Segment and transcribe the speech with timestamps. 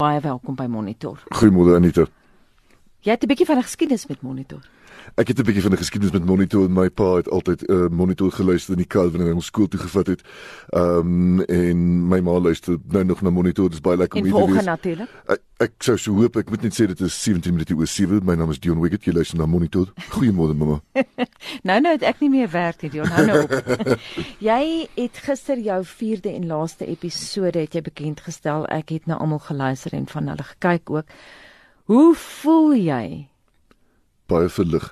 [0.00, 1.20] Baie welkom by Monitor.
[1.28, 2.06] Goeiemôre Anita.
[3.00, 4.60] Jy het 'n bietjie van 'n geskiedenis met Monitor.
[5.14, 7.72] Ek het 'n bietjie van 'n geskiedenis met Monitor en my pa het altyd 'n
[7.72, 10.22] uh, Monitor geluister in die kar wanneer hy ons skool toe gevat het.
[10.68, 14.24] Ehm um, en my ma luister nou nog na Monitor, dit is baie lekker om
[14.24, 14.64] hier te wees.
[14.64, 15.08] Natuurlik.
[15.26, 18.20] Ek, ek sou so hoop ek moet net sê dit is 17 minute oor 7.
[18.24, 19.04] My naam is Dion Wiggett.
[19.04, 19.92] Jy luister na Monitor.
[20.10, 20.80] Goeiemôre mamma.
[21.68, 23.06] nou nou het ek nie meer werk hier Dion.
[23.06, 23.50] Hou nou op.
[24.50, 28.66] jy het gister jou 4de en laaste episode het jy bekend gestel.
[28.66, 31.06] Ek het na almal geluister en van hulle gekyk ook.
[31.90, 33.26] Hoe voel jy?
[34.30, 34.84] Baie verlig.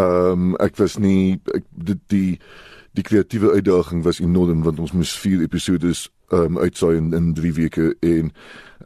[0.00, 2.38] Ehm um, ek was nie ek die die,
[2.96, 7.26] die kreatiewe uitdaging was enorm want ons moes 4 episode ehm um, uitsaai in, in
[7.36, 8.32] 3 weke en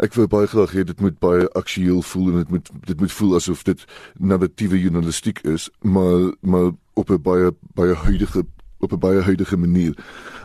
[0.03, 3.17] ek wou baie graag hê dit moet baie aktueel voel en dit moet dit moet
[3.21, 3.87] voel asof dit
[4.19, 8.43] narratiewe journalistiek is, maar maar op 'n baie baie huidige
[8.83, 9.95] op 'n baie huidige manier.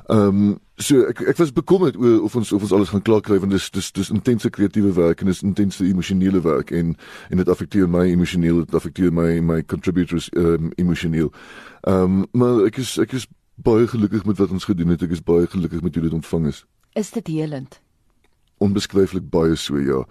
[0.09, 3.21] Ehm um, so ek ek was bekommerd oor of ons of ons alles gaan klaar
[3.21, 6.95] kry want dis dis dis intense kreatiewe werk en dis intense emosionele werk en
[7.29, 11.29] en dit affekteer my emosioneel dit affekteer my my contributors ehm um, emosioneel.
[11.81, 15.05] Ehm um, maar ek is ek is baie gelukkig met wat ons gedoen het.
[15.05, 16.65] Ek is baie gelukkig met hoe dit ontvang is.
[16.97, 17.81] Is dit helend?
[18.57, 20.05] Onbeskryflik baie so ja.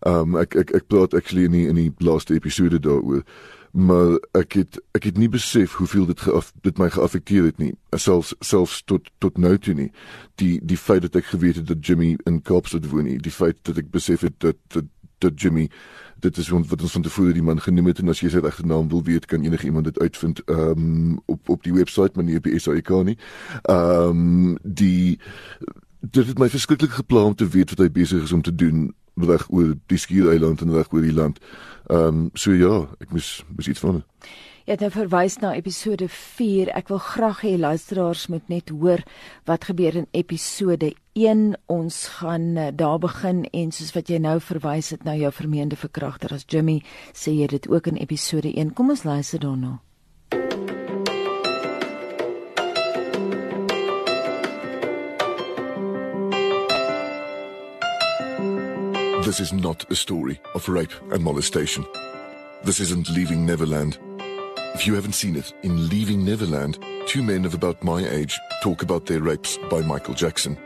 [0.00, 3.22] Ehm um, ek ek ek praat actually in die, in die laaste episode daaroor
[3.74, 7.72] maar ek het ek het nie besef hoeveel dit geaf, dit my geaffekteer het nie
[7.98, 9.90] selfs selfs tot tot nou toe nie.
[10.38, 13.58] Die die feit dat ek geweet het dat Jimmy in Kaapstad woon nie die feit
[13.66, 14.86] dat ek besef het dat dat,
[15.18, 15.66] dat Jimmy
[16.22, 18.66] dit is wat ons van tevore die man genoem het en as jy sy regte
[18.66, 22.38] naam wil weet kan enige iemand dit uitvind um, op op die webwerf maar nie
[22.38, 23.18] op die SAK nie.
[23.62, 25.18] Ehm um, die
[26.00, 28.92] dit het my verskriklik geplan om te weet wat hy besig is om te doen
[29.14, 31.40] reg oor die skiereiland en reg oor die land
[31.84, 34.00] Ehm um, so ja, ek moes moes iets van.
[34.64, 36.70] Jy het nou verwys na episode 4.
[36.72, 39.04] Ek wil graag hê luisteraars moet net hoor
[39.44, 41.44] wat gebeur in episode 1.
[41.68, 45.76] Ons gaan uh, daar begin en soos wat jy nou verwys het na jou vermeende
[45.76, 46.80] verkragter as Jimmy,
[47.12, 48.72] sê jy dit ook in episode 1.
[48.72, 49.82] Kom ons luister daarna.
[59.34, 61.84] This is not a story of rape and molestation.
[62.62, 63.98] This isn't Leaving Neverland.
[64.76, 66.78] If you haven't seen it, in Leaving Neverland,
[67.08, 70.56] two men of about my age talk about their rapes by Michael Jackson.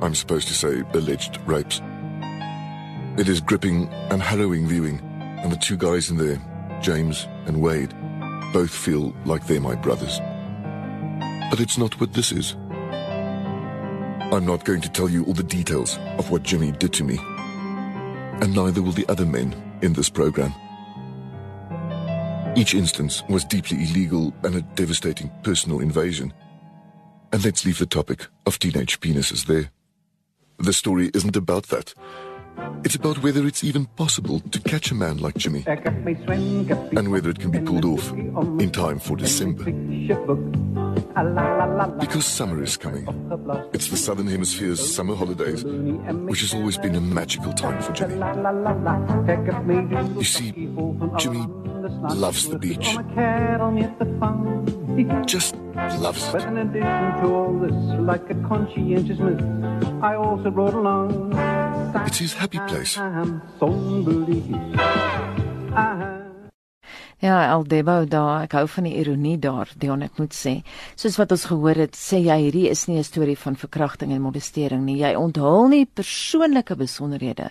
[0.00, 1.80] I'm supposed to say alleged rapes.
[3.18, 5.00] It is gripping and harrowing viewing,
[5.42, 6.40] and the two guys in there,
[6.80, 7.92] James and Wade,
[8.52, 10.20] both feel like they're my brothers.
[11.50, 12.54] But it's not what this is.
[14.30, 17.18] I'm not going to tell you all the details of what Jimmy did to me
[18.40, 20.52] and neither will the other men in this program.
[22.56, 26.32] Each instance was deeply illegal and a devastating personal invasion.
[27.32, 29.70] And let's leave the topic of teenage penises there.
[30.58, 31.94] The story isn't about that.
[32.84, 37.38] It's about whether it's even possible to catch a man like Jimmy and whether it
[37.38, 39.64] can be pulled off in time for December.
[41.98, 43.06] Because summer is coming.
[43.72, 48.14] It's the Southern Hemisphere's summer holidays, which has always been a magical time for Jimmy.
[50.16, 50.52] You see,
[51.18, 51.46] Jimmy
[52.14, 52.96] loves the beach.
[55.26, 55.54] Just
[56.00, 56.32] loves it.
[56.32, 59.42] But in addition to all this, like a conscientiousness,
[60.02, 61.34] I also brought along.
[61.94, 62.98] It's his happy place.
[67.18, 70.52] Ja, Aldebo daar, ek hou van die ironie daar, Dion, ek moet sê.
[70.94, 74.22] Soos wat ons gehoor het, sê jy hierdie is nie 'n storie van verkrachting en
[74.22, 74.98] molestering nie.
[75.02, 77.50] Jy onthul nie persoonlike besonderhede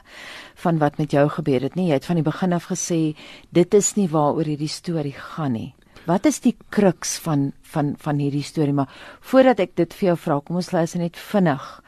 [0.56, 1.90] van wat met jou gebeur het nie.
[1.90, 3.16] Jy het van die begin af gesê
[3.52, 5.76] dit is nie waaroor hierdie storie gaan nie.
[6.06, 8.74] Wat is die kruks van van van hierdie storie?
[8.74, 8.88] Maar
[9.20, 11.82] voordat ek dit vir jou vra, kom ons luister net vinnig.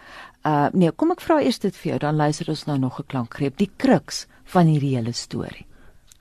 [0.47, 3.07] Uh nee, kom ek vra eers dit vir jou, dan luister ons nou nog 'n
[3.07, 3.57] klankgreep.
[3.57, 5.65] Die kruks van hierdie hele storie.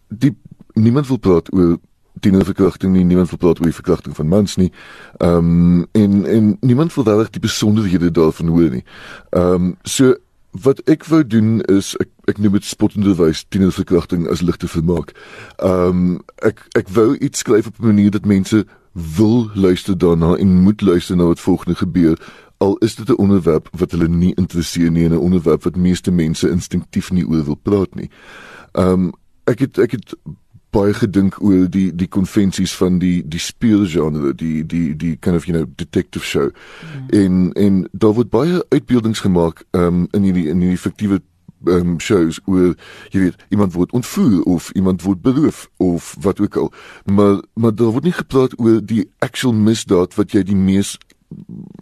[0.08, 0.36] Die
[0.74, 1.78] niemand wil praat oor
[2.20, 4.72] tienerverkrachting nie, niemand wil praat oor die verkrachting van mans nie.
[5.18, 8.84] Ehm um, en en niemand wil regtig die besonderhede daarvan hoor nie.
[9.30, 10.14] Ehm um, so
[10.50, 15.14] wat ek wou doen is ek ek noem dit spottenderwys tienerverkrachting as ligte vermaak.
[15.56, 20.34] Ehm um, ek ek wou iets skryf op 'n manier dat mense wil luister daarna
[20.36, 22.18] en moet luister na wat volgende gebeur
[22.58, 26.10] al is dit 'n onderwerp wat hulle nie interesseer nie en 'n onderwerp wat meeste
[26.10, 28.10] mense instinktief nie oor wil praat nie.
[28.72, 29.12] Ehm um,
[29.44, 30.14] ek het ek het
[30.70, 35.46] baie gedink oor die die konvensies van die die speelgenre die die die kind of
[35.46, 37.08] you know detective show mm.
[37.08, 41.20] en en daar word baie uitbeeldings gemaak um, in hierdie in hierdie fiktiewe
[41.66, 42.74] um, shows oor
[43.14, 46.72] jy weet iemand word ontvoer of iemand word beroof of wat ook al
[47.04, 50.96] maar maar daar word nie gepraat oor die actual misdaad wat jy die mees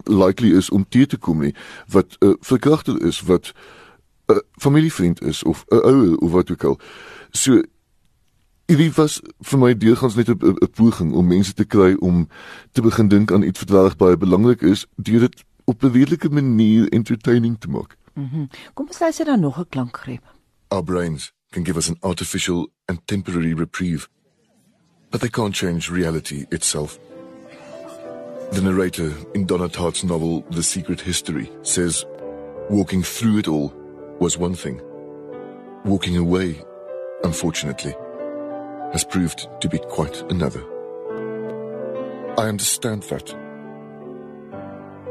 [0.07, 1.55] likely is om teer te kom nie
[1.87, 3.53] wat uh, verkragter is wat
[4.27, 6.79] 'n familievriend is of 'n ouer of wat ook al.
[7.31, 7.61] So
[8.67, 12.27] Hierdie was vir my deurgangs net 'n poging om mense te kry om
[12.71, 16.29] te begin dink aan iets wat reg baie belangrik is deur dit op 'n redelike
[16.29, 17.95] manier entertaining te maak.
[18.13, 20.23] Mm Kom ons luister dan nog 'n klankgreep.
[20.67, 24.07] Our brains can give us an artificial and temporary reprieve,
[25.09, 26.99] but they can't change reality itself.
[28.51, 32.05] The narrator in Donna Tartt's novel The Secret History says
[32.69, 33.73] walking through it all
[34.19, 34.81] was one thing.
[35.83, 36.61] Walking away,
[37.23, 37.93] unfortunately,
[38.93, 40.63] has proved to be quite another.
[42.37, 43.35] I understand that.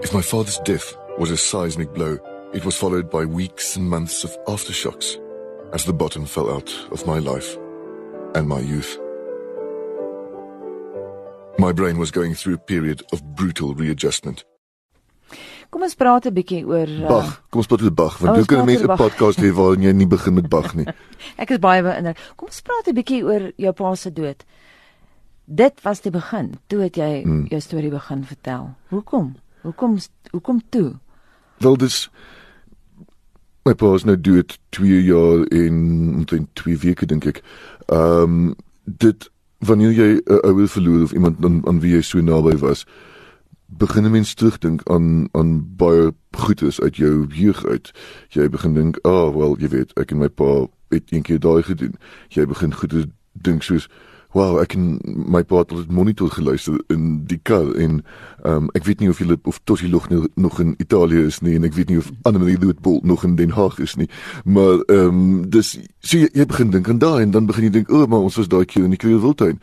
[0.03, 2.19] If my father's death was a seismic blow,
[2.55, 5.19] it was followed by weeks and months of aftershocks
[5.75, 7.59] as the bottom fell out of my life
[8.35, 8.99] and my youth.
[11.67, 14.45] My brain was going through a period of brutal readjustment.
[15.71, 17.31] Kom ons praat 'n bietjie oor uh, Bach.
[17.51, 20.07] Kom ons praat oor Bach, want hoe kan mense 'n podcast hê waarin jy nie
[20.07, 20.87] begin met Bach nie?
[21.43, 22.23] Ek is baie beïndruk.
[22.37, 24.47] Kom ons praat 'n bietjie oor jou pa se dood.
[25.45, 26.55] Dit was die begin.
[26.71, 27.47] Toe het jy hmm.
[27.51, 28.71] jou storie begin vertel.
[28.95, 29.35] Hoekom?
[29.67, 29.99] Hoekom
[30.31, 31.01] hoekom toe?
[31.59, 32.11] Wel dis
[33.67, 37.43] my pa is nou dood 2 jaar in omtrent 2 weke dink ek.
[37.91, 38.55] Ehm um,
[38.87, 42.57] dit wanneer jy 'n uh, ouer verloor of iemand aan, aan wie jy so naby
[42.59, 42.87] was,
[43.67, 47.91] begin 'n mens terugdink aan aan baie goedes uit jou jeug uit.
[48.29, 51.63] Jy begin dink, "Ag, oh, wel, jy weet, ek en my pa het eendag daai
[51.63, 51.95] gedoen."
[52.29, 53.89] Jy begin goedes dink soos
[54.37, 54.99] Wow, ek en
[55.33, 58.03] my pa het op monitor geluister in die kar en
[58.45, 61.57] ehm um, ek weet nie of julle of Tossie nog nog in Italië is nie
[61.57, 64.11] en ek weet nie of Annelie Lootbol nog in Den Haag is nie.
[64.45, 67.71] Maar ehm um, dis so jy, jy begin dink aan daai en dan begin jy
[67.81, 69.61] dink, "O, oh, maar ons was daai keer in die Kreeuwiltuin."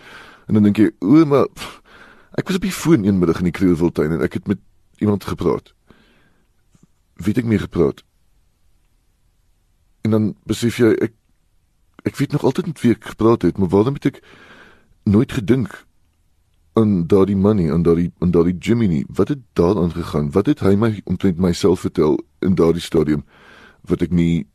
[0.47, 1.83] En dan dink jy, "O, oh, maar pff,
[2.33, 4.61] Ek was op die foon eenmiddag in die Kreeuwiltuin en ek het met
[4.97, 5.73] iemand gepraat.
[7.21, 8.01] Wie het ek mee gepraat?
[10.01, 11.13] En dan besef jy ek
[12.03, 14.17] ek weet nog altyd met wie ek gepraat het, maar waarom het ek
[15.03, 15.85] nooit gedink
[16.73, 19.05] aan daardie money, aan daardie aan daardie Jimmy nie?
[19.07, 20.31] Wat het daar aangegaan?
[20.31, 23.25] Wat het hy my omtrent myself vertel in daardie stadium
[23.81, 24.47] wat ek nie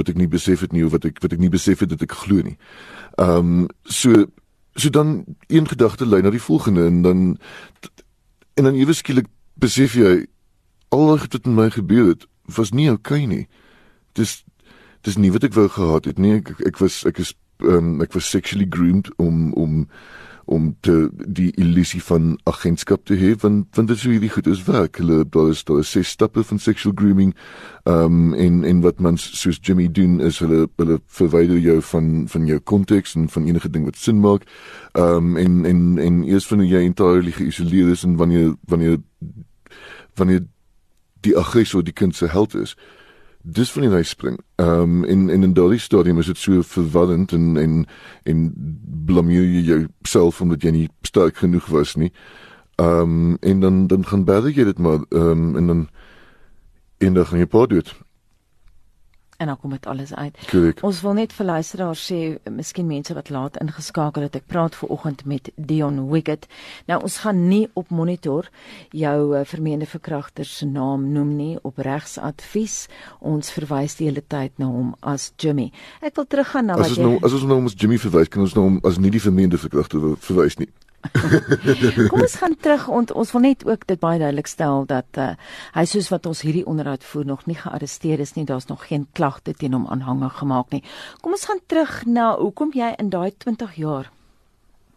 [0.00, 2.04] wat ek nie besef het nie of wat ek wat ek nie besef het dat
[2.04, 2.56] ek glo nie.
[3.18, 4.26] Ehm um, so
[4.74, 7.20] so dan een gedagte lei na die volgende en dan
[8.54, 10.26] en dan ewe skielik besef jy
[10.88, 13.46] al wat met my gebeur het was nie oukei okay nie.
[14.12, 14.44] Dis
[15.02, 16.38] dis nie wat ek wou gehad het nie.
[16.40, 19.86] Ek ek was ek is um, ek was sexually groomed om om
[20.44, 24.46] om te die illusie van agentskap te hê want want dit is hoe hierdie goed
[24.50, 24.98] is werk.
[25.00, 27.34] Hulle daar is daar is ses stappe van sexual grooming.
[27.84, 32.28] Ehm um, en en wat mens soos Jimmy doen is hulle hulle verwyder jou van
[32.28, 34.48] van jou konteks en van enige ding wat sin maak.
[34.92, 38.98] Ehm um, en en en eers wanneer jy entirely geïsoleer is en wanneer wanneer
[40.14, 40.44] wanneer
[41.20, 42.76] die aggressor die kind se held is
[43.42, 44.38] dis van die huis spring.
[44.56, 47.86] Ehm um, in in 'n daardie stadium is dit so verwarrend en en
[48.22, 48.52] en
[49.06, 52.12] blameer jy jouself omdat jy nie sterk genoeg was nie.
[52.74, 55.88] Ehm um, en dan dan gaan baie jy dit maar ehm um, en dan
[56.98, 57.82] en dan gaan jy pa doen
[59.42, 60.38] en dan kom dit alles uit.
[60.50, 60.82] Correct.
[60.86, 64.92] Ons wil net vir luisteraars sê, miskien mense wat laat ingeskakel het, ek praat ver
[64.94, 66.46] oggend met Dion Wicket.
[66.90, 68.48] Nou ons gaan nie op monitor
[68.94, 72.86] jou uh, vermeende verkragter se naam noem nie op regsadvies.
[73.18, 75.70] Ons verwys die hele tyd na hom as Jimmy.
[76.00, 78.30] Ek wil teruggaan na wat jy As ons nou as ons nou ons Jimmy verwys,
[78.30, 80.70] kan ons nou as nie die vermeende verkragter verwys nie.
[82.10, 85.32] Kom ons gaan terug ont, ons wil net ook dit baie duidelik stel dat uh,
[85.74, 89.06] hy soos wat ons hierdie onderhoud voer nog nie gearresteer is nie, daar's nog geen
[89.12, 90.82] klagte teen hom aanhangig gemaak nie.
[91.20, 94.10] Kom ons gaan terug na hoekom jy in daai 20 jaar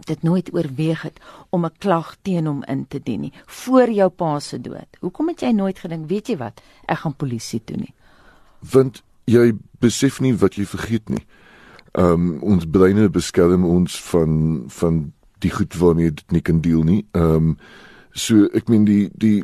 [0.06, 1.20] dit nooit oorweeg het
[1.50, 4.88] om 'n klag teen hom in te dien nie voor jou pa se dood.
[5.00, 7.94] Hoekom het jy nooit gedink, weet jy wat, ek gaan polisie toe nie?
[8.60, 11.26] Want jy besef nie wat jy vergeet nie.
[11.92, 16.84] Ehm um, ons breine beskerm ons van van die goed waarmee dit nie kan deel
[16.84, 17.06] nie.
[17.12, 17.58] Ehm um,
[18.12, 19.44] so ek meen die die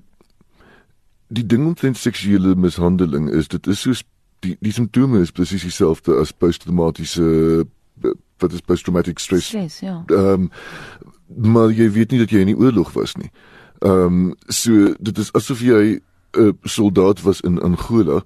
[1.28, 3.94] die ding met seksuele mishandeling is dit is so
[4.40, 7.66] die die simptome is presies dieselfde as posttraumatiese
[8.42, 9.46] wat is posttraumatic stress.
[9.46, 10.04] Stress, ja.
[10.08, 10.52] Ehm um,
[11.32, 13.32] maar jy weet nie dat jy in die oorlog was nie.
[13.80, 16.02] Ehm um, so dit is asof jy 'n
[16.40, 18.24] uh, soldaat was in Angola,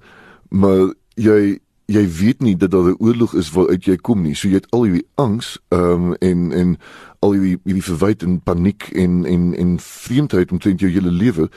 [0.50, 4.35] maar jy jy weet nie dat daar 'n oorlog is waaruit jy kom nie.
[4.35, 6.77] So jy het al hierdie angs ehm um, en en
[7.19, 11.49] al hierdie hierdie verwyte en paniek en en en vreemdheid omtrent jou hele lewe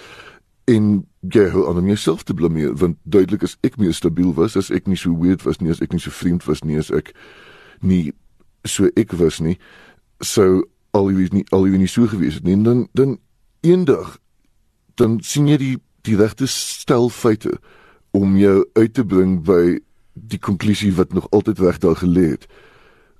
[0.65, 4.57] en jy hou aan om jouself te blameer want duidelik is ek meer stabiel was
[4.57, 6.91] as ek nie so weird was nie as ek nie so vreemd was nie as
[6.91, 7.15] ek
[7.81, 8.13] nie
[8.65, 9.59] so ek was nie.
[10.21, 12.53] So al hierdie nie al hierdie nie so gewees het nie.
[12.53, 13.19] En dan dan
[13.61, 14.19] eendag
[14.95, 17.59] dan sien jy die die regte stel feite
[18.11, 19.79] om jou uit te bring by
[20.21, 22.47] die konklusie wat nog altyd reg daar gelê het.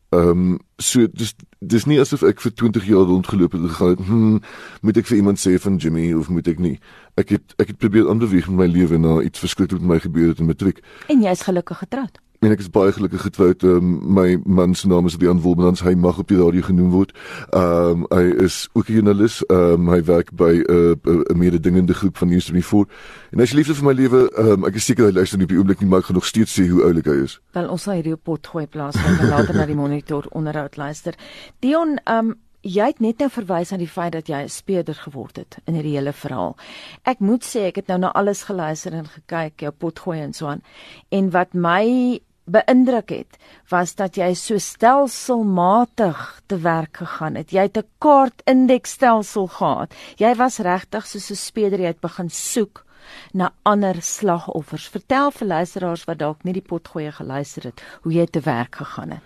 [0.09, 3.89] Ehm um, so dis dis nie asof ek vir 20 jaar rondgeloop het en gegaan
[3.89, 4.39] het, hm,
[4.81, 6.79] moet ek vir iemand sê van Jimmy of moet ek nie?
[7.21, 10.29] Ek het ek het probeer aanbeweeg met my lewe na iets verskriklik met my gebeur
[10.33, 10.81] het in matriek.
[11.09, 13.63] En jy's gelukkig getroud en ek is baie gelukkig getroud.
[13.67, 15.83] Um, my man se naam is Leon Wolmans.
[15.83, 17.15] Hy mag op die radio genoem word.
[17.51, 19.43] Ehm um, hy is ook 'n joernalis.
[19.47, 22.87] Ehm um, hy werk by 'n uh, mededingende groep van News24.
[23.31, 24.31] En hy is liefde vir my lewe.
[24.37, 26.21] Ehm um, ek is seker hy luister nie op die oomblik nie, maar ek gaan
[26.21, 27.41] nog steeds sê hoe oulik hy is.
[27.53, 31.15] Wel ons sal hierdie pot gooi plaas en later na die monitor onderhoud luister.
[31.61, 32.35] Dion, ehm um,
[32.67, 35.75] Jy het net nou verwys aan die feit dat jy 'n speurder geword het in
[35.75, 36.57] hierdie hele verhaal.
[37.05, 40.47] Ek moet sê ek het nou na alles geluister en gekyk, jou potgooi en so
[40.47, 40.63] aan.
[41.09, 43.39] En wat my beïndruk het,
[43.71, 47.51] was dat jy so stelselmatig te werk gegaan het.
[47.53, 49.95] Jy het 'n kaartindeksstelsel gehad.
[50.17, 52.85] Jy was regtig soos 'n speeder jy het begin soek
[53.33, 54.89] na ander slagoffers.
[54.89, 59.11] Vertel vir luisteraars wat dalk nie die potgoeie geluister het, hoe jy te werk gegaan
[59.11, 59.23] het.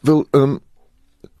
[0.00, 0.60] Wel, ehm um,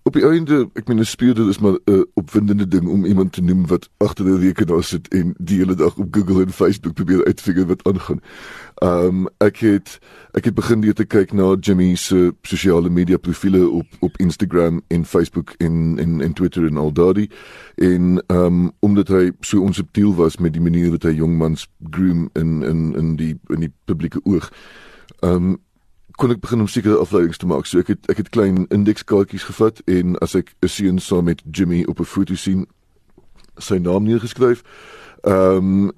[0.02, 3.32] op die einde, ek meen 'n speurder is maar 'n uh, opwindende ding om iemand
[3.32, 6.94] te noem wat agter 'n rekenaar sit en die hele dag op Google en Facebook
[6.94, 8.20] probeer uitfigure wat aangaan.
[8.74, 9.98] Ehm um, ek het
[10.32, 14.82] ek het begin weer te kyk na Jimmy se sosiale media profile op op Instagram
[14.88, 17.30] en Facebook en en en Twitter en al daardie
[17.74, 22.28] en ehm um, omdat hy so onsubtiel was met die manier wat hy jongmans groom
[22.32, 24.52] in in in die in die publieke oog.
[25.20, 25.58] Ehm um,
[26.22, 27.66] kon ek begin om sekere afleidings te maak.
[27.66, 31.42] So ek het ek het klein indekskaartjies gevat en as ek 'n seun saam met
[31.50, 32.66] Jimmy op 'n foto sien,
[33.58, 34.62] sy naam neergeskryf.
[35.24, 35.92] Ehm um,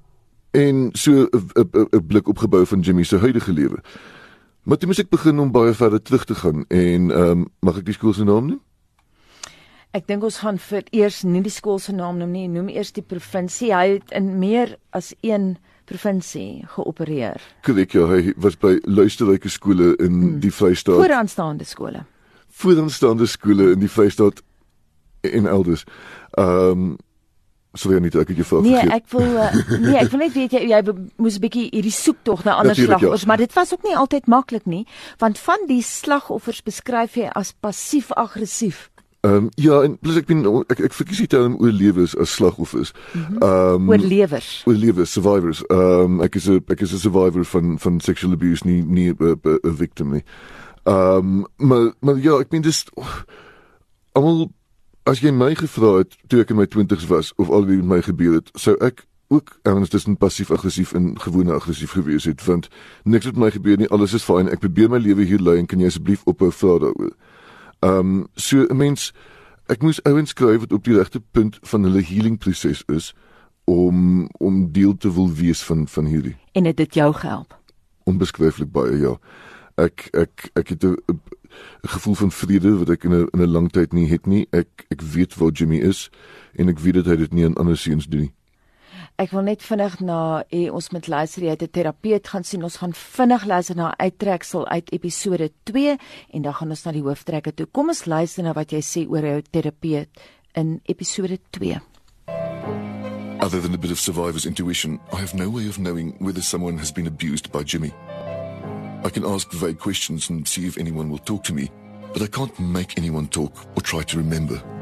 [0.51, 3.77] en so 'n blik opgebou van Jimmy se huidige lewe.
[4.63, 7.77] Maar toe moet ek begin om baie verder terug te gaan en ehm um, mag
[7.77, 8.61] ek die skool se naam noem?
[9.91, 12.91] Ek dink ons gaan vir eers nie die skool se naam noem nie, noem eers
[12.91, 13.75] die provinsie.
[13.75, 17.41] Hy het in meer as een provinsie geopereer.
[17.65, 20.35] Korrek, ja, hy was by luisterryke skole in hmm.
[20.43, 20.99] die Vrystaat.
[20.99, 22.05] Vooraanstaande skole.
[22.61, 24.43] Vooraanstaande skole in die Vrystaat
[25.21, 25.85] en elders.
[26.37, 26.95] Ehm um,
[27.75, 28.87] Sorry net ek het jou vraag nee, vergeet.
[28.87, 30.77] Nee, ek wil uh, nee, ek wil net weet jy jy
[31.19, 33.27] moes 'n bietjie hierdie soek tog na ander slagoffers, ja.
[33.27, 34.85] maar dit was ook nie altyd maklik nie,
[35.19, 38.87] want van die slagoffers beskryf jy as passief-aggressief.
[39.25, 42.91] Ehm um, ja, en plus ek ben ek ek verkies die term oorlewers as slagoffers.
[43.13, 43.39] Mhm.
[43.41, 44.49] Ehm um, oorlewers.
[44.69, 45.63] Oorlewers, survivors.
[45.73, 49.13] Ehm um, ek is 'n ek is 'n survivor van van sexual abuse nie nie
[49.17, 50.23] 'n victim nie.
[50.83, 53.23] Ehm um, maar maar ja, ek ben dis oh,
[54.11, 54.51] almal
[55.03, 57.85] as jy my gevra het toe ek in my 20's was of al wie met
[57.85, 62.45] my gebeur het, sou ek ook erns tussen passief aggressief en gewone aggressief gewees het
[62.45, 62.69] want
[63.03, 64.49] niks het my gebeur nie, alles is fyn.
[64.49, 67.13] Ek probeer my lewe hier lei en kan jy asseblief ophou vra daaroor?
[67.85, 69.13] Ehm um, so 'n mens
[69.65, 73.13] ek moes ouens skryf wat op die regte punt van hulle healing proses is
[73.63, 76.35] om om deel te wil wees van van hierdie.
[76.51, 77.59] En het dit jou gehelp?
[78.03, 79.17] Onbeskryflik baie ja.
[79.75, 80.97] Ek ek ek het 'n
[81.81, 84.47] gevoel van vrede wat ek in 'n in 'n lang tyd nie het nie.
[84.49, 86.09] Ek ek weet waar Jimmy is
[86.55, 88.33] en ek weet dat hy dit nie aan ander seuns doen nie.
[89.17, 92.63] Ek wil net vinnig na hê ons met luister jy het 'n terapeut gaan sien.
[92.63, 95.97] Ons gaan vinnig luister na uittreksel uit episode 2
[96.33, 97.67] en dan gaan ons na die hooftrekke toe.
[97.71, 100.09] Kom ons luister na wat jy sê oor jou terapeut
[100.53, 101.79] in episode 2.
[103.39, 106.77] Other than a bit of survivor's intuition, I have no way of knowing whether someone
[106.77, 107.93] has been abused by Jimmy.
[109.03, 111.69] I can ask vague questions and see if anyone will talk to me,
[112.11, 114.74] but I can't make anyone talk or try to remember.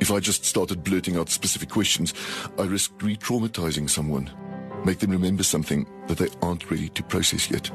[0.00, 2.14] If I just started blurting out specific questions,
[2.58, 4.30] I risk re traumatizing someone,
[4.84, 7.70] make them remember something that they aren't ready to process yet.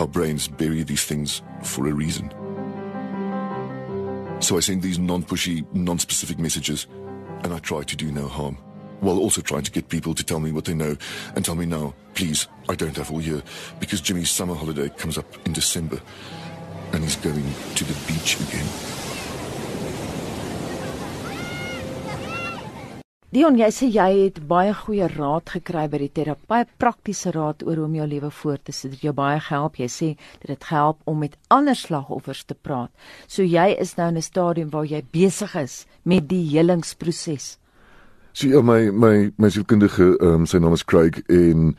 [0.00, 2.30] Our brains bury these things for a reason.
[4.40, 6.88] So I send these non pushy, non specific messages,
[7.44, 8.56] and I try to do no harm,
[8.98, 10.96] while also trying to get people to tell me what they know
[11.36, 13.42] and tell me now, please, I don't have all year,
[13.78, 16.00] because Jimmy's summer holiday comes up in December,
[16.92, 18.99] and he's going to the beach again.
[23.30, 27.78] Dion, jy sê jy het baie goeie raad gekry by die terapeut, praktiese raad oor
[27.78, 28.96] hoe om jou lewe voort te sit.
[28.96, 29.78] Dit jou baie gehelp.
[29.78, 30.08] Jy sê
[30.42, 32.90] dit het gehelp om met ander slagoffers te praat.
[33.30, 37.58] So jy is nou in 'n stadium waar jy besig is met die helingsproses.
[38.32, 41.76] So ja, my my my sielkundige, ehm um, sy naam is Craig en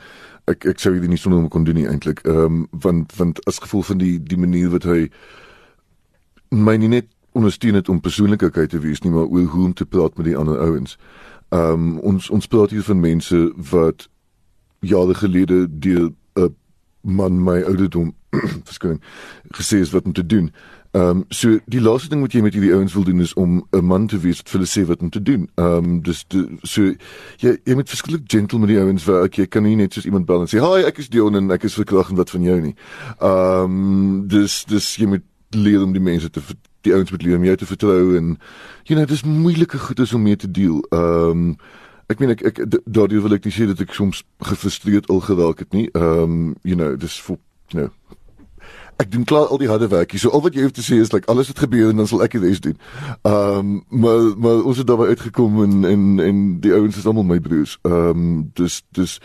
[0.47, 2.23] ek ek sou dit nie sonder hom kon doen nie eintlik.
[2.23, 5.11] Ehm um, want want as gevolg van die die manier wat hy
[6.49, 9.85] my nie net ondersteun het om persoonlikheid te wees nie, maar oor hoe om te
[9.85, 10.97] praat met die ander ouens.
[11.51, 14.09] Ehm um, ons ons praat hier van mense wat
[14.79, 16.55] jare gelede deur 'n
[17.01, 18.13] man my ouderdom
[18.69, 19.01] verskoning
[19.51, 20.51] gesê is wat om te doen
[20.93, 23.63] Ehm um, so die laaste ding wat jy met hierdie ouens wil doen is om
[23.71, 25.47] 'n man te wees wat vir hulle sê wat om te doen.
[25.55, 26.81] Ehm um, dis de, so
[27.37, 29.35] jy jy moet verskillik gentle met die ouens werk.
[29.39, 31.63] Jy kan nie net soos iemand bel en sê, "Hi, ek is Dion en ek
[31.63, 32.75] is verkragt en wat van jou nie."
[33.21, 36.41] Ehm um, dis dis jy moet leer om die mense te
[36.87, 38.33] die ouens moet leer om jou te vertrou en
[38.83, 40.81] you know, dis moeilike goed is om mee te deel.
[40.89, 41.55] Ehm um,
[42.11, 45.63] ek meen ek ek daardie wil ek nie sê dat ek soms gefrustreerd al geraak
[45.63, 45.87] het nie.
[45.93, 47.37] Ehm um, you know, dis vir
[47.71, 48.17] you know
[49.01, 50.13] ek doen klaar al die harde werk.
[50.19, 52.21] So al wat jy hoef te sê is like alles wat gebeur en dan sal
[52.25, 52.77] ek dit eens doen.
[53.21, 57.27] Ehm um, maar maar ons het daarby uitgekom en en en die ouens is almal
[57.27, 57.77] my broers.
[57.81, 59.17] Ehm um, dis dis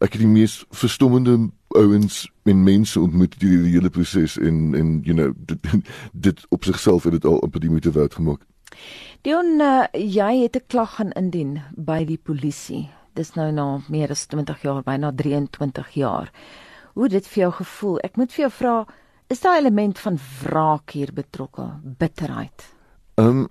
[0.00, 5.00] ek het die mees verstommende ouens en mense ontmoet die, die hele proses en en
[5.06, 5.58] you know dit,
[6.26, 8.42] dit op sigself het dit al op die moeite werd gemaak.
[9.22, 12.88] Dion, uh, jy het 'n klag gaan indien by die polisie.
[13.14, 16.30] Dis nou na meer as 20 jaar, byna 23 jaar.
[16.94, 17.98] Hoe dit vir jou gevoel?
[17.98, 18.86] Ek moet vir jou vra,
[19.30, 22.74] is daar 'n element van wraak hier betrokke, bitterheid?
[23.14, 23.48] Ehm um,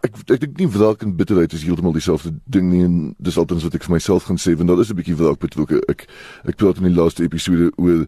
[0.00, 3.62] ek ek dink nie wraak en bitterheid is heeltemal dieselfde ding nie en dis altens
[3.62, 5.82] wat ek vir myself gaan sê want daar is 'n bietjie wraak betrokke.
[5.88, 6.06] Ek
[6.44, 8.06] ek praat in die laaste episode oor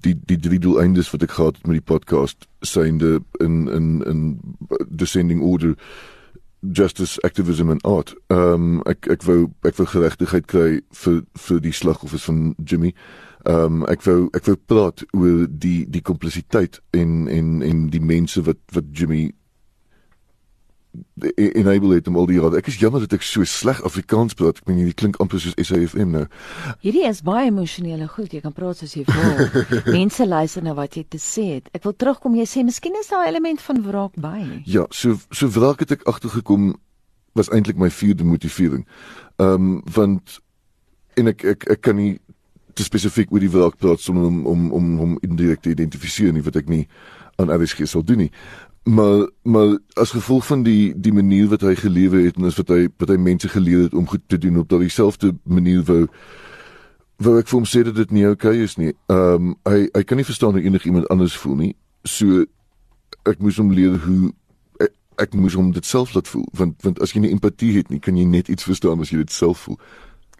[0.00, 4.40] die die drie doeleindes wat ek gehad het met die podcast synde in in in
[4.88, 5.76] descending order
[6.60, 8.14] justice activism and art.
[8.26, 12.88] Ehm um, ek ek wou ek wou geregtigheid kry vir vir die slagoffers van Jimmy.
[12.88, 18.02] Ehm um, ek wou ek wou praat oor die die kompleksiteit en en en die
[18.02, 19.30] mense wat wat Jimmy
[21.34, 22.58] enable het om al die jare.
[22.58, 24.58] Ek is jammer dat ek so sleg Afrikaans praat.
[24.58, 26.24] Ek meen hierdie klink amper soos SAFM nou.
[26.82, 28.32] Hierdie is baie emosionele goed.
[28.34, 29.62] Jy kan praat soos jy wil.
[29.96, 31.70] Mense luister na wat jy te sê het.
[31.76, 32.38] Ek wil terugkom.
[32.40, 34.62] Jy sê miskien is daar 'n element van wraak by.
[34.66, 36.74] Ja, so so wraak het ek agtergekom
[37.38, 38.86] was eintlik my vierde motivering.
[39.38, 40.40] Ehm um, want
[41.14, 42.18] en ek ek ek kan nie
[42.80, 46.44] te spesifiek oor die wraak praat sonder om om om hom indirek te identifiseer nie
[46.46, 46.86] wat ek nie
[47.40, 48.30] aan RSG sal doen nie.
[48.88, 52.72] Maar maar as gevolg van die die manier wat hy gelewe het en as wat
[52.72, 56.06] hy wat hy mense geleer het om goed te doen op daardie selfde manier wou
[57.20, 58.94] wou ek vir hom sê dat dit nie oukei okay is nie.
[59.12, 61.74] Ehm um, hy hy kan nie verstaan hoe enigiemand anders voel nie.
[62.08, 62.46] So
[63.28, 64.32] ek moes hom leer hoe
[64.80, 64.94] ek,
[65.26, 68.00] ek moes hom dit self laat voel want want as jy nie empatie het nie,
[68.00, 69.76] kan jy net iets verstaan as jy dit self voel.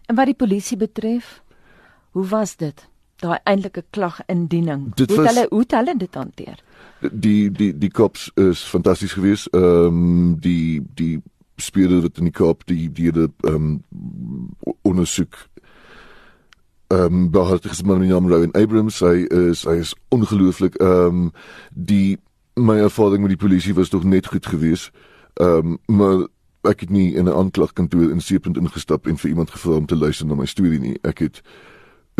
[0.09, 1.42] En wat die polisie betref,
[2.11, 2.88] Hoe was dit?
[3.16, 4.94] Daai eintlike klag indiening.
[4.94, 6.62] Dit hoe was, hulle hoe hulle dit hanteer?
[7.12, 9.46] Die die die kops is fantasties geweest.
[9.46, 11.23] Ehm um, die die
[11.57, 15.37] speler wat in die kop die die die ehm um, ondersoek
[16.90, 19.01] ehm um, behartig is man naam Rowan Abrams.
[19.01, 20.75] Hy is hy is ongelooflik.
[20.81, 21.31] Ehm um,
[21.70, 22.18] die
[22.55, 24.90] my ervaring met die polisie was tog net goed geweest.
[25.35, 26.27] Ehm um, maar
[26.62, 29.96] ek het nie in 'n aanklagkantoor in Seepunt ingestap en vir iemand gevra om te
[29.96, 30.99] luister na my storie nie.
[31.03, 31.42] Ek het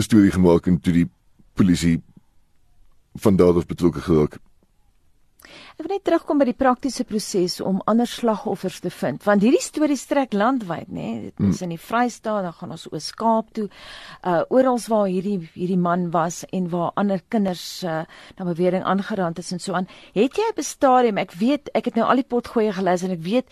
[0.01, 1.09] 'n storie gemaak en toe die
[1.53, 1.99] polisie
[3.21, 4.39] van daar af betrokke geraak.
[5.81, 9.63] Ek wil net terugkom by die praktiese proses om ander slagoffers te vind, want hierdie
[9.65, 11.07] storie strek landwyd, nê?
[11.23, 11.63] Dit is hmm.
[11.65, 13.65] in die Vrystaat, dan gaan ons oor Kaap toe.
[14.21, 18.03] Uh oral waar hierdie hierdie man was en waar ander kinders uh
[18.37, 19.89] na bewering aangeraan is en so aan.
[20.13, 23.25] Het jy 'n stadium, ek weet, ek het nou al die potgoeie gelees en ek
[23.25, 23.49] weet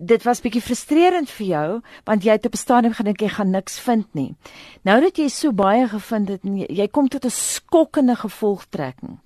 [0.00, 1.68] dit was bietjie frustrerend vir jou
[2.08, 4.34] want jy het op 'n stadium gedink jy gaan niks vind nie.
[4.82, 9.20] Nou dat jy so baie gevind het, jy, jy kom tot 'n skokkende gevolgtrekking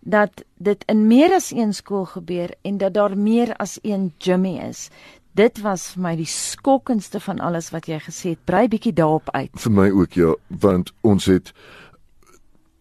[0.00, 4.58] dat dit in meer as een skool gebeur en dat daar meer as een Jimmy
[4.68, 4.88] is.
[5.34, 8.44] Dit was vir my die skokkendste van alles wat jy gesê het.
[8.44, 9.50] Brei bietjie daarop uit.
[9.56, 11.52] Vir my ook ja, want ons het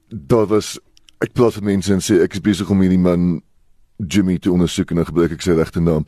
[0.10, 0.76] daar was
[1.24, 3.42] ek praat met mense en sê ek is besig om hierdie man
[4.02, 6.06] Jimmy te ondersoek en dan gebruik ek sy regte naam.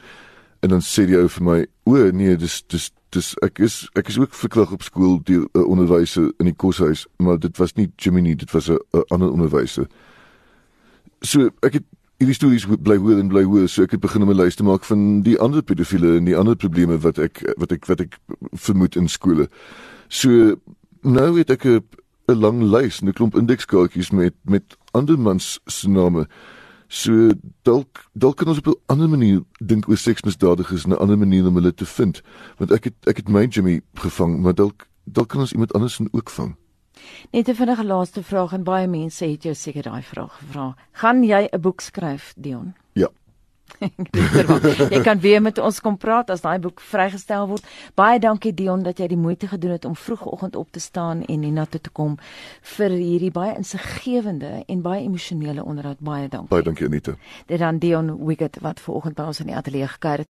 [0.63, 4.07] En dan sê die ou vir my, "O nee, dis dis dis ek is ek
[4.07, 7.91] is ook verklag op skool die uh, onderwyser in die koshuis, maar dit was nie
[7.97, 9.87] Jimmy nie, dit was 'n ander onderwyser."
[11.23, 11.85] So ek het
[12.19, 14.63] hierdie stories bly hoor en bly hoor, so ek het begin om 'n lys te
[14.63, 18.19] maak van die ander pedofiele en die ander probleme wat ek wat ek wat ek
[18.53, 19.47] vermoed in skole.
[20.09, 20.55] So
[21.01, 21.81] nou het ek 'n
[22.27, 26.27] 'n lang lys, 'n klomp indekskaartjies met met ander mans se name.
[26.87, 27.31] So
[27.63, 31.55] dalk dalk kan ons op 'n ander manier dink oor seksmisdadigers, 'n ander manier om
[31.55, 32.21] hulle te vind.
[32.57, 35.99] Want ek het ek het my Jimmy gevang, maar dalk dalk kan ons iemand anders
[36.11, 36.55] ook vang.
[37.31, 40.75] Net 'n vinnige laaste vraag en baie mense het jou seker daai vraag gevra.
[40.91, 42.73] Gaan jy 'n boek skryf, Dion?
[42.93, 43.09] Ja.
[44.93, 47.65] jy kan weer met ons kom praat as daai boek vrygestel word.
[47.95, 51.47] Baie dankie Dion dat jy die moeite gedoen het om vroegoggend op te staan en
[51.47, 52.17] hiernatoe te kom
[52.75, 55.99] vir hierdie baie insiggewende en baie emosionele onderhoud.
[55.99, 56.49] Baie dankie.
[56.49, 57.17] Baie dankie Anita.
[57.47, 60.33] Dit dan Dion Wiggett wat vanoggend by ons in die ateljee gekuier het.